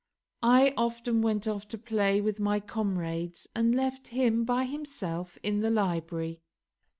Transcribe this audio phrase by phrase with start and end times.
[0.41, 5.59] I often went off to play with my comrades, and left him by himself in
[5.59, 6.41] the library.